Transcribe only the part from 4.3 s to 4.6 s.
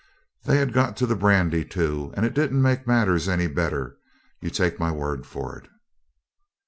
you